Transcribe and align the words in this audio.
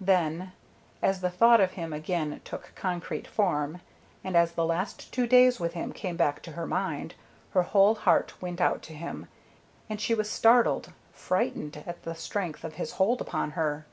Then, 0.00 0.50
as 1.00 1.20
the 1.20 1.30
thought 1.30 1.60
of 1.60 1.74
him 1.74 1.92
again 1.92 2.40
took 2.42 2.72
concrete 2.74 3.28
form, 3.28 3.80
and 4.24 4.34
as 4.36 4.50
the 4.50 4.66
last 4.66 5.12
two 5.12 5.24
days 5.24 5.60
with 5.60 5.74
him 5.74 5.92
came 5.92 6.16
back 6.16 6.42
to 6.42 6.50
her 6.58 6.66
mind, 6.66 7.14
her 7.52 7.62
whole 7.62 7.94
heart 7.94 8.42
went 8.42 8.60
out 8.60 8.82
to 8.82 8.92
him, 8.92 9.28
and 9.88 10.00
she 10.00 10.14
was 10.14 10.28
startled, 10.28 10.92
frightened 11.12 11.84
at 11.86 12.02
the 12.02 12.16
strength 12.16 12.64
of 12.64 12.74
his 12.74 12.90
hold 12.94 13.20
upon 13.20 13.52
her. 13.52 13.86